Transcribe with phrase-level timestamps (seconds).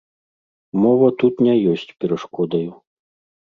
[0.83, 2.67] Мова тут не ёсць перашкодаю.